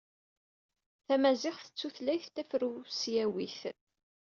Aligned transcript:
Tamaziɣt 1.05 1.65
d 1.71 1.75
tutlayt 1.79 2.27
tafrusyawit. 2.35 3.59